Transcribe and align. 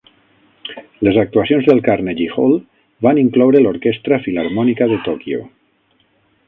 Les 1.07 1.19
actuacions 1.23 1.67
del 1.67 1.81
Carnegie 1.89 2.29
Hall 2.37 2.57
van 3.09 3.21
incloure 3.25 3.63
l'Orquestra 3.67 4.21
Filharmònica 4.27 4.91
de 4.95 5.01
Tòquio. 5.11 5.45